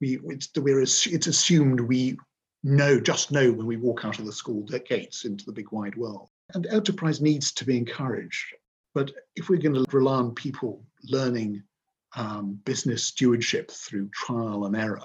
we 0.02 0.20
it's, 0.26 0.50
we're 0.56 0.82
it's 0.82 1.28
assumed 1.28 1.80
we 1.80 2.18
know, 2.64 3.00
just 3.00 3.32
know 3.32 3.52
when 3.52 3.68
we 3.68 3.78
walk 3.78 4.06
out 4.06 4.18
of 4.18 4.26
the 4.26 4.34
school 4.34 4.64
gates 4.64 5.26
into 5.26 5.46
the 5.46 5.52
big 5.52 5.72
wide 5.72 5.96
world. 5.96 6.30
And 6.54 6.66
enterprise 6.66 7.22
needs 7.22 7.52
to 7.54 7.66
be 7.66 7.78
encouraged. 7.78 8.44
But 8.96 9.12
if 9.36 9.50
we're 9.50 9.62
going 9.62 9.76
to 9.76 9.86
rely 9.92 10.18
on 10.18 10.34
people 10.34 10.84
learning 11.04 11.62
um, 12.16 12.60
business 12.66 13.04
stewardship 13.04 13.70
through 13.70 14.10
trial 14.10 14.66
and 14.66 14.76
error, 14.76 15.02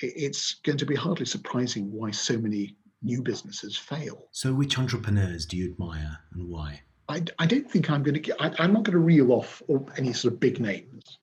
it's 0.00 0.54
going 0.54 0.78
to 0.78 0.86
be 0.86 0.94
hardly 0.94 1.26
surprising 1.26 1.90
why 1.90 2.10
so 2.10 2.38
many 2.38 2.76
new 3.02 3.22
businesses 3.22 3.76
fail. 3.76 4.28
So, 4.32 4.52
which 4.52 4.78
entrepreneurs 4.78 5.46
do 5.46 5.56
you 5.56 5.72
admire 5.72 6.18
and 6.32 6.48
why? 6.48 6.82
I, 7.08 7.22
I 7.38 7.46
don't 7.46 7.70
think 7.70 7.90
I'm 7.90 8.02
going 8.02 8.22
to. 8.22 8.42
I, 8.42 8.52
I'm 8.58 8.72
not 8.72 8.82
going 8.82 8.94
to 8.94 8.98
reel 8.98 9.32
off 9.32 9.62
any 9.96 10.12
sort 10.12 10.34
of 10.34 10.40
big 10.40 10.60
names 10.60 11.18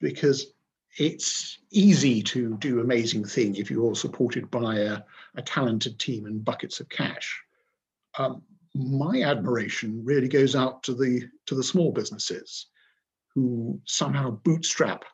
because 0.00 0.52
it's 0.98 1.58
easy 1.70 2.22
to 2.22 2.56
do 2.56 2.80
amazing 2.80 3.24
thing 3.24 3.54
if 3.56 3.70
you're 3.70 3.94
supported 3.94 4.50
by 4.50 4.76
a, 4.76 5.00
a 5.36 5.42
talented 5.42 5.98
team 5.98 6.26
and 6.26 6.44
buckets 6.44 6.80
of 6.80 6.88
cash. 6.88 7.40
Um, 8.18 8.42
my 8.74 9.22
admiration 9.22 10.02
really 10.04 10.28
goes 10.28 10.56
out 10.56 10.82
to 10.84 10.94
the 10.94 11.28
to 11.46 11.54
the 11.54 11.62
small 11.62 11.92
businesses 11.92 12.66
who 13.34 13.80
somehow 13.84 14.30
bootstrap 14.30 15.04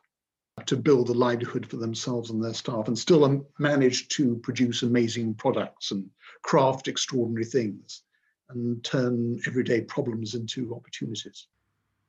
to 0.65 0.77
build 0.77 1.09
a 1.09 1.13
livelihood 1.13 1.65
for 1.65 1.75
themselves 1.75 2.29
and 2.29 2.41
their 2.41 2.53
staff 2.53 2.87
and 2.87 2.97
still 2.97 3.45
manage 3.59 4.07
to 4.07 4.37
produce 4.37 4.83
amazing 4.83 5.33
products 5.33 5.91
and 5.91 6.09
craft 6.43 6.87
extraordinary 6.87 7.43
things 7.43 8.03
and 8.49 8.81
turn 8.83 9.39
everyday 9.47 9.81
problems 9.81 10.33
into 10.33 10.73
opportunities. 10.73 11.47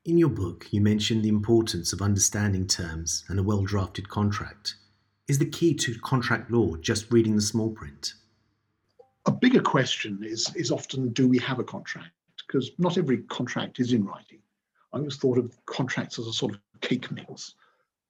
In 0.05 0.17
your 0.17 0.29
book, 0.29 0.67
you 0.71 0.79
mention 0.79 1.21
the 1.21 1.29
importance 1.29 1.91
of 1.91 2.01
understanding 2.01 2.65
terms 2.65 3.25
and 3.27 3.37
a 3.37 3.43
well 3.43 3.63
drafted 3.63 4.07
contract. 4.07 4.75
Is 5.27 5.39
the 5.39 5.49
key 5.49 5.73
to 5.75 5.99
contract 5.99 6.49
law 6.49 6.77
just 6.77 7.11
reading 7.11 7.35
the 7.35 7.41
small 7.41 7.71
print? 7.71 8.13
A 9.25 9.31
bigger 9.31 9.61
question 9.61 10.23
is, 10.23 10.55
is 10.55 10.71
often 10.71 11.09
do 11.09 11.27
we 11.27 11.37
have 11.39 11.59
a 11.59 11.65
contract? 11.65 12.11
Because 12.47 12.71
not 12.77 12.97
every 12.97 13.17
contract 13.23 13.81
is 13.81 13.91
in 13.91 14.05
writing. 14.05 14.39
I 14.93 14.99
always 14.99 15.17
thought 15.17 15.37
of 15.37 15.53
contracts 15.65 16.17
as 16.17 16.27
a 16.27 16.33
sort 16.33 16.53
of 16.53 16.61
cake 16.79 17.11
mix 17.11 17.55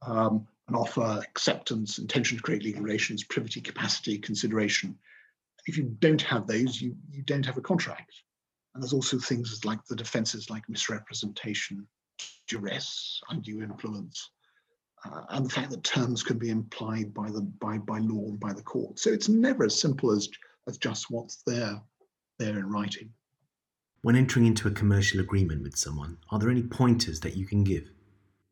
um, 0.02 0.48
an 0.68 0.76
offer, 0.76 1.22
acceptance, 1.24 1.98
intention 1.98 2.38
to 2.38 2.44
create 2.44 2.64
legal 2.64 2.82
relations, 2.82 3.24
privity, 3.24 3.62
capacity, 3.62 4.18
consideration. 4.18 4.98
If 5.66 5.78
you 5.78 5.96
don't 6.00 6.22
have 6.22 6.48
those, 6.48 6.82
you, 6.82 6.96
you 7.10 7.24
don't 7.24 7.46
have 7.46 7.58
a 7.58 7.62
contract. 7.62 8.12
And 8.74 8.84
there's 8.84 8.94
also 8.94 9.18
things 9.18 9.66
like 9.66 9.84
the 9.86 9.96
defenses 9.96 10.50
like 10.50 10.68
misrepresentation, 10.70 11.88
duress, 12.48 13.22
undue 13.30 13.62
influence, 13.62 14.30
uh, 15.06 15.22
and 15.30 15.46
the 15.46 15.50
fact 15.50 15.72
that 15.72 15.84
terms 15.84 16.24
can 16.24 16.38
be 16.38 16.50
implied 16.50 17.14
by 17.14 17.30
the 17.30 17.42
by 17.42 17.78
by 17.78 18.00
law 18.00 18.30
and 18.30 18.40
by 18.40 18.54
the 18.54 18.62
court. 18.62 19.00
So 19.00 19.12
it's 19.12 19.30
never 19.30 19.64
as 19.66 19.80
simple 19.80 20.12
as 20.12 20.30
as 20.68 20.78
just 20.78 21.10
what's 21.10 21.44
there 21.46 21.82
there 22.40 22.60
in 22.60 22.70
writing. 22.70 23.10
When 24.02 24.16
entering 24.16 24.46
into 24.46 24.68
a 24.68 24.72
commercial 24.72 25.20
agreement 25.20 25.64
with 25.64 25.76
someone, 25.76 26.18
are 26.30 26.40
there 26.40 26.50
any 26.50 26.64
pointers 26.64 27.20
that 27.22 27.36
you 27.36 27.46
can 27.46 27.64
give? 27.64 27.92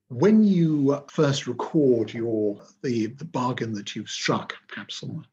When 0.09 0.43
you 0.43 0.91
uh, 0.91 1.01
first 1.09 1.47
record 1.47 2.13
your 2.13 2.61
the, 2.83 3.07
the 3.07 3.25
bargain 3.25 3.73
that 3.73 3.95
you've 3.95 4.09
struck, 4.09 4.53
perhaps 4.67 5.01
on, 5.01 5.25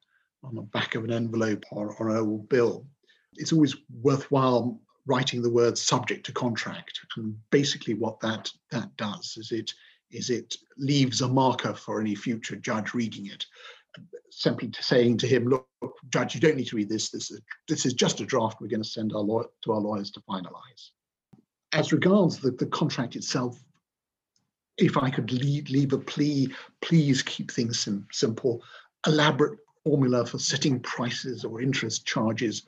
on 0.42 0.54
the 0.54 0.62
back 0.62 0.94
of 0.94 1.04
an 1.04 1.12
envelope 1.12 1.64
or, 1.70 1.94
or 1.96 2.10
an 2.10 2.16
old 2.16 2.48
bill, 2.48 2.86
it's 3.34 3.52
always 3.52 3.76
worthwhile 4.02 4.80
writing 5.06 5.42
the 5.42 5.50
word 5.50 5.76
subject 5.76 6.24
to 6.26 6.32
contract. 6.32 7.00
And 7.16 7.36
basically 7.50 7.94
what 7.94 8.20
that 8.20 8.50
that 8.70 8.96
does 8.96 9.36
is 9.36 9.52
it 9.52 9.72
is 10.10 10.30
it 10.30 10.54
leaves 10.76 11.22
a 11.22 11.28
marker 11.28 11.74
for 11.74 12.00
any 12.00 12.14
future 12.14 12.56
judge 12.56 12.94
reading 12.94 13.26
it, 13.26 13.46
simply 14.30 14.70
saying 14.78 15.16
to 15.18 15.26
him, 15.26 15.48
look, 15.48 15.66
judge, 16.10 16.34
you 16.34 16.40
don't 16.40 16.56
need 16.56 16.66
to 16.66 16.76
read 16.76 16.88
this. 16.88 17.10
This 17.10 17.30
is 17.30 17.40
this 17.68 17.84
is 17.84 17.94
just 17.94 18.20
a 18.20 18.26
draft 18.26 18.60
we're 18.60 18.68
going 18.68 18.82
to 18.82 18.88
send 18.88 19.12
our 19.12 19.20
lawyer 19.20 19.46
to 19.64 19.72
our 19.72 19.80
lawyers 19.80 20.10
to 20.12 20.20
finalize. 20.20 20.90
As 21.72 21.92
regards 21.92 22.38
the, 22.38 22.50
the 22.50 22.66
contract 22.66 23.16
itself, 23.16 23.62
if 24.78 24.96
I 24.96 25.10
could 25.10 25.32
leave, 25.32 25.68
leave 25.68 25.92
a 25.92 25.98
plea, 25.98 26.52
please 26.80 27.22
keep 27.22 27.50
things 27.50 27.80
sim- 27.80 28.06
simple. 28.10 28.62
Elaborate 29.06 29.58
formula 29.84 30.24
for 30.24 30.38
setting 30.38 30.80
prices 30.80 31.44
or 31.44 31.60
interest 31.60 32.06
charges 32.06 32.66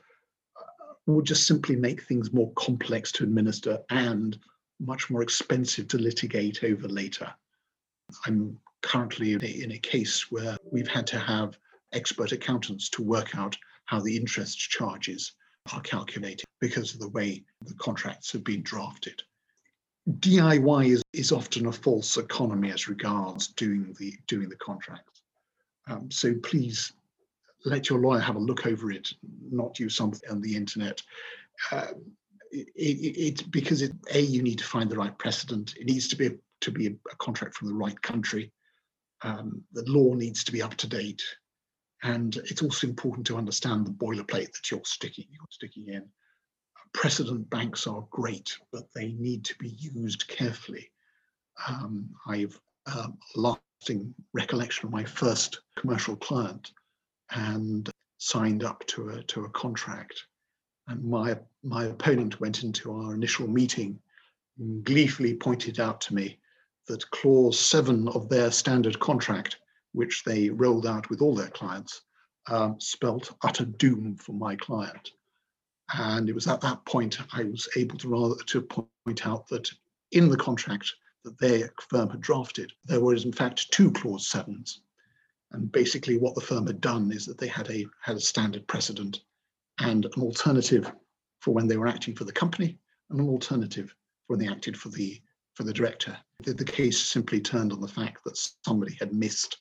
uh, 0.57 0.93
would 1.07 1.25
just 1.25 1.47
simply 1.47 1.75
make 1.75 2.03
things 2.03 2.33
more 2.33 2.51
complex 2.53 3.11
to 3.13 3.23
administer 3.23 3.79
and 3.89 4.37
much 4.79 5.09
more 5.09 5.21
expensive 5.21 5.87
to 5.87 5.97
litigate 5.97 6.63
over 6.63 6.87
later. 6.87 7.33
I'm 8.25 8.59
currently 8.81 9.33
in 9.33 9.43
a, 9.43 9.63
in 9.63 9.71
a 9.71 9.79
case 9.79 10.31
where 10.31 10.57
we've 10.71 10.87
had 10.87 11.07
to 11.07 11.19
have 11.19 11.57
expert 11.93 12.33
accountants 12.33 12.89
to 12.89 13.01
work 13.01 13.35
out 13.35 13.57
how 13.85 13.99
the 13.99 14.15
interest 14.15 14.59
charges 14.59 15.33
are 15.73 15.81
calculated 15.81 16.45
because 16.59 16.93
of 16.93 16.99
the 16.99 17.09
way 17.09 17.43
the 17.61 17.73
contracts 17.75 18.31
have 18.31 18.43
been 18.43 18.61
drafted. 18.61 19.23
DIY 20.09 20.87
is, 20.87 21.03
is 21.13 21.31
often 21.31 21.65
a 21.65 21.71
false 21.71 22.17
economy 22.17 22.71
as 22.71 22.87
regards 22.87 23.47
doing 23.47 23.95
the 23.99 24.13
doing 24.27 24.49
the 24.49 24.55
contracts. 24.57 25.21
Um, 25.87 26.11
so 26.11 26.35
please 26.43 26.93
let 27.65 27.89
your 27.89 27.99
lawyer 27.99 28.19
have 28.19 28.35
a 28.35 28.39
look 28.39 28.67
over 28.67 28.91
it, 28.91 29.09
not 29.51 29.79
use 29.79 29.95
something 29.95 30.29
on 30.29 30.41
the 30.41 30.55
internet. 30.55 31.01
Uh, 31.71 31.87
it, 32.51 32.67
it, 32.75 33.17
it, 33.17 33.51
because 33.51 33.81
it, 33.81 33.93
a 34.13 34.19
you 34.19 34.43
need 34.43 34.59
to 34.59 34.63
find 34.63 34.89
the 34.89 34.97
right 34.97 35.17
precedent. 35.17 35.75
It 35.75 35.87
needs 35.87 36.07
to 36.09 36.15
be 36.15 36.27
a, 36.27 36.31
to 36.61 36.71
be 36.71 36.87
a 36.87 37.15
contract 37.17 37.55
from 37.55 37.67
the 37.69 37.73
right 37.73 37.99
country. 38.01 38.51
Um, 39.23 39.63
the 39.73 39.83
law 39.89 40.13
needs 40.13 40.43
to 40.43 40.51
be 40.51 40.61
up 40.61 40.75
to 40.75 40.87
date, 40.87 41.23
and 42.03 42.35
it's 42.45 42.61
also 42.61 42.85
important 42.85 43.25
to 43.27 43.37
understand 43.37 43.87
the 43.87 43.91
boilerplate 43.91 44.51
that 44.53 44.69
you're 44.69 44.81
sticking 44.83 45.25
you're 45.31 45.47
sticking 45.49 45.87
in 45.89 46.03
precedent 46.95 47.49
banks 47.49 47.87
are 47.87 48.07
great, 48.09 48.57
but 48.71 48.87
they 48.95 49.09
need 49.19 49.43
to 49.43 49.55
be 49.57 49.69
used 49.69 50.27
carefully. 50.29 50.89
Um, 51.67 52.09
I've 52.25 52.59
um, 52.87 53.17
a 53.35 53.39
lasting 53.39 54.15
recollection 54.33 54.87
of 54.87 54.93
my 54.93 55.03
first 55.03 55.59
commercial 55.75 56.15
client 56.15 56.71
and 57.31 57.89
signed 58.17 58.63
up 58.63 58.85
to 58.87 59.09
a 59.09 59.23
to 59.23 59.43
a 59.43 59.49
contract. 59.49 60.23
And 60.87 61.03
my 61.03 61.37
my 61.63 61.85
opponent 61.85 62.39
went 62.39 62.63
into 62.63 62.93
our 62.93 63.13
initial 63.13 63.47
meeting 63.47 63.99
gleefully 64.83 65.35
pointed 65.35 65.81
out 65.81 65.99
to 65.99 66.15
me 66.15 66.39
that 66.87 67.09
clause 67.11 67.59
seven 67.59 68.07
of 68.09 68.29
their 68.29 68.51
standard 68.51 68.97
contract, 69.01 69.57
which 69.91 70.23
they 70.23 70.49
rolled 70.49 70.85
out 70.85 71.09
with 71.09 71.21
all 71.21 71.35
their 71.35 71.49
clients, 71.49 72.03
um, 72.47 72.79
spelt 72.79 73.35
utter 73.43 73.65
doom 73.65 74.15
for 74.15 74.31
my 74.31 74.55
client. 74.55 75.11
And 75.93 76.29
it 76.29 76.35
was 76.35 76.47
at 76.47 76.61
that 76.61 76.83
point 76.85 77.19
I 77.33 77.43
was 77.43 77.69
able 77.75 77.97
to 77.99 78.09
rather 78.09 78.35
to 78.43 78.61
point 78.61 79.27
out 79.27 79.47
that 79.49 79.71
in 80.11 80.29
the 80.29 80.37
contract 80.37 80.91
that 81.23 81.37
their 81.37 81.71
firm 81.89 82.09
had 82.09 82.21
drafted, 82.21 82.71
there 82.85 83.01
was 83.01 83.25
in 83.25 83.31
fact 83.31 83.71
two 83.71 83.91
clause 83.91 84.27
sevens. 84.27 84.81
And 85.51 85.71
basically 85.71 86.17
what 86.17 86.35
the 86.35 86.41
firm 86.41 86.67
had 86.67 86.81
done 86.81 87.11
is 87.11 87.25
that 87.25 87.37
they 87.37 87.47
had 87.47 87.69
a 87.69 87.85
had 88.01 88.17
a 88.17 88.21
standard 88.21 88.67
precedent 88.67 89.21
and 89.79 90.05
an 90.05 90.21
alternative 90.21 90.91
for 91.39 91.53
when 91.53 91.67
they 91.67 91.77
were 91.77 91.87
acting 91.87 92.15
for 92.15 92.23
the 92.23 92.31
company 92.31 92.79
and 93.09 93.19
an 93.19 93.27
alternative 93.27 93.89
for 94.25 94.35
when 94.35 94.39
they 94.39 94.51
acted 94.51 94.77
for 94.77 94.89
the 94.89 95.21
for 95.53 95.63
the 95.63 95.73
director. 95.73 96.17
The, 96.43 96.53
the 96.53 96.65
case 96.65 96.99
simply 96.99 97.39
turned 97.39 97.71
on 97.71 97.79
the 97.79 97.87
fact 97.87 98.23
that 98.25 98.37
somebody 98.65 98.95
had 98.99 99.13
missed 99.13 99.57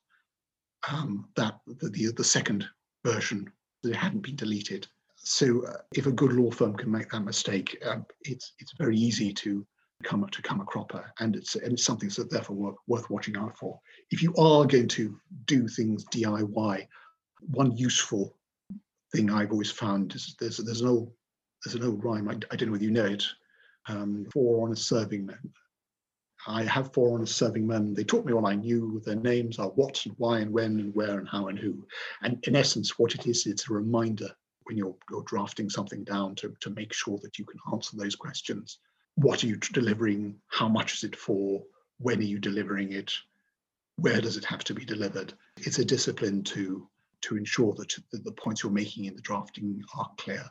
um, 0.91 1.29
that 1.37 1.61
the, 1.67 1.89
the, 1.89 2.13
the 2.13 2.25
second 2.25 2.67
version 3.05 3.51
that 3.83 3.91
it 3.91 3.97
hadn't 3.97 4.23
been 4.23 4.37
deleted 4.37 4.89
so 5.25 5.67
uh, 5.67 5.79
if 5.95 6.07
a 6.07 6.13
good 6.13 6.33
law 6.33 6.51
firm 6.51 6.75
can 6.77 6.91
make 6.91 7.11
that 7.11 7.21
mistake, 7.21 7.83
um, 7.87 8.05
it's 8.23 8.53
it's 8.59 8.75
very 8.79 8.97
easy 8.97 9.33
to 9.33 9.67
come 10.03 10.27
to 10.31 10.43
come 10.43 10.61
a 10.61 10.65
cropper, 10.65 11.13
and 11.19 11.35
it's 11.35 11.57
and 11.57 11.73
it's 11.73 11.85
something 11.85 12.09
that's 12.09 12.29
therefore 12.29 12.57
worth, 12.57 12.77
worth 12.87 13.11
watching 13.11 13.37
out 13.37 13.57
for. 13.57 13.81
If 14.11 14.23
you 14.23 14.35
are 14.37 14.67
going 14.67 14.89
to 14.89 15.19
do 15.47 15.67
things 15.67 16.05
DIY, 16.07 16.87
one 17.51 17.77
useful 17.77 18.37
thing 19.13 19.31
I've 19.31 19.51
always 19.51 19.71
found 19.71 20.15
is 20.15 20.37
there's 20.39 20.59
there's 20.59 20.83
an 20.83 20.89
old 20.89 21.11
there's 21.65 21.75
an 21.75 21.85
old 21.85 22.05
rhyme. 22.05 22.29
I, 22.29 22.35
I 22.51 22.57
don't 22.57 22.69
know 22.69 22.73
whether 22.73 22.85
you 22.85 22.91
know 22.91 23.07
it. 23.07 23.25
Um, 23.89 24.27
four 24.31 24.67
honest 24.67 24.87
serving 24.87 25.25
men. 25.25 25.53
I 26.47 26.65
have 26.65 26.93
four 26.93 27.15
honest 27.15 27.37
serving 27.37 27.67
men. 27.67 27.95
They 27.95 28.05
taught 28.05 28.27
me 28.27 28.35
all 28.35 28.47
I 28.47 28.55
knew. 28.55 29.01
Their 29.07 29.17
names 29.17 29.59
are 29.59 29.69
what 29.69 30.05
and 30.05 30.15
why 30.19 30.41
and 30.41 30.53
when 30.53 30.79
and 30.81 30.95
where 30.95 31.19
and 31.19 31.29
how 31.29 31.49
and 31.49 31.59
who. 31.59 31.87
And 32.21 32.45
in 32.47 32.57
essence, 32.57 32.99
what 32.99 33.15
it 33.15 33.27
is, 33.27 33.47
it's 33.47 33.71
a 33.71 33.73
reminder 33.73 34.31
when 34.65 34.77
you're, 34.77 34.95
you're 35.11 35.23
drafting 35.25 35.71
something 35.71 36.05
down 36.05 36.35
to, 36.37 36.55
to 36.61 36.71
make 36.71 36.93
sure 36.93 37.19
that 37.23 37.39
you 37.39 37.45
can 37.45 37.61
answer 37.73 37.97
those 37.97 38.17
questions. 38.17 38.79
What 39.17 39.45
are 39.45 39.47
you 39.47 39.57
delivering? 39.57 40.37
How 40.49 40.69
much 40.69 40.95
is 40.95 41.05
it 41.05 41.17
for? 41.17 41.63
When 41.99 42.19
are 42.19 42.23
you 42.23 42.39
delivering 42.39 42.93
it? 42.93 43.13
Where 43.97 44.21
does 44.21 44.37
it 44.37 44.45
have 44.45 44.65
to 44.65 44.75
be 44.75 44.85
delivered? 44.85 45.35
It's 45.59 45.79
a 45.79 45.85
discipline 45.85 46.43
to 46.45 46.89
to 47.21 47.37
ensure 47.39 47.73
that 47.73 47.95
the 48.13 48.33
points 48.33 48.63
you're 48.63 48.73
making 48.73 49.07
in 49.07 49.17
the 49.17 49.23
drafting 49.23 49.83
are 49.97 50.11
clear. 50.19 50.45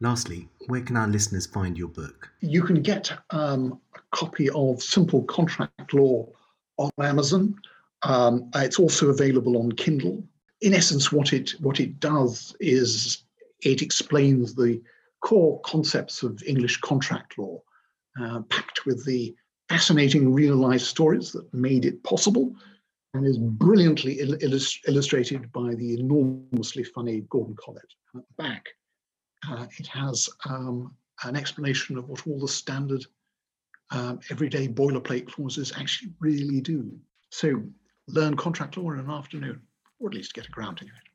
Lastly, 0.00 0.48
where 0.68 0.80
can 0.80 0.96
our 0.96 1.08
listeners 1.08 1.46
find 1.46 1.76
your 1.76 1.88
book? 1.88 2.30
You 2.40 2.62
can 2.62 2.82
get 2.82 3.10
um, 3.30 3.80
a 3.96 4.00
copy 4.12 4.48
of 4.50 4.80
Simple 4.80 5.24
Contract 5.24 5.92
Law 5.92 6.28
on 6.76 6.90
Amazon. 7.00 7.56
Um, 8.04 8.48
it's 8.54 8.78
also 8.78 9.10
available 9.10 9.58
on 9.58 9.72
Kindle. 9.72 10.22
In 10.60 10.72
essence, 10.72 11.10
what 11.10 11.32
it 11.32 11.50
what 11.60 11.80
it 11.80 11.98
does 11.98 12.54
is 12.60 13.24
it 13.62 13.82
explains 13.82 14.54
the 14.54 14.80
core 15.20 15.60
concepts 15.62 16.22
of 16.22 16.42
English 16.46 16.78
contract 16.78 17.38
law, 17.38 17.60
uh, 18.20 18.40
packed 18.42 18.86
with 18.86 19.04
the 19.04 19.34
fascinating 19.68 20.32
real 20.32 20.56
life 20.56 20.80
stories 20.80 21.32
that 21.32 21.52
made 21.52 21.84
it 21.84 22.02
possible, 22.04 22.54
and 23.14 23.26
is 23.26 23.38
brilliantly 23.38 24.20
il- 24.20 24.34
illust- 24.34 24.80
illustrated 24.86 25.50
by 25.52 25.74
the 25.74 25.94
enormously 25.94 26.84
funny 26.84 27.22
Gordon 27.28 27.56
Collett 27.56 27.94
at 28.14 28.22
the 28.26 28.42
back. 28.42 28.66
Uh, 29.48 29.66
it 29.78 29.86
has 29.86 30.28
um, 30.48 30.94
an 31.24 31.36
explanation 31.36 31.96
of 31.96 32.08
what 32.08 32.26
all 32.26 32.38
the 32.38 32.48
standard 32.48 33.04
um, 33.90 34.20
everyday 34.30 34.68
boilerplate 34.68 35.26
clauses 35.26 35.72
actually 35.76 36.12
really 36.20 36.60
do. 36.60 36.90
So 37.30 37.62
learn 38.08 38.36
contract 38.36 38.76
law 38.76 38.90
in 38.90 38.98
an 38.98 39.10
afternoon, 39.10 39.62
or 39.98 40.08
at 40.08 40.14
least 40.14 40.34
get 40.34 40.46
a 40.46 40.50
grounding 40.50 40.88
in 40.88 40.94
it. 40.94 41.07